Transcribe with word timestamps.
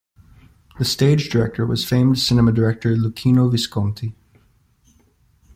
The 0.79 0.83
stage 0.85 1.29
director 1.29 1.63
was 1.63 1.85
famed 1.85 2.17
cinema 2.17 2.51
director 2.51 2.95
Luchino 2.95 3.51
Visconti. 3.51 4.15